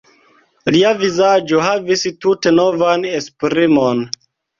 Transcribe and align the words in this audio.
Lia 0.75 0.93
vizaĝo 1.01 1.59
havis 1.65 2.03
tute 2.25 2.53
novan 2.61 3.05
esprimon. 3.11 4.03